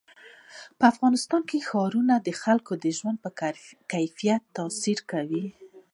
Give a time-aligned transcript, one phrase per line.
[0.77, 3.29] په افغانستان کې ښارونه د خلکو د ژوند په
[3.91, 5.45] کیفیت تاثیر کوي.